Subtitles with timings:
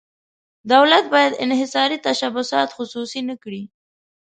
[0.73, 3.63] دولت باید انحصاري تشبثات خصوصي نه کړي.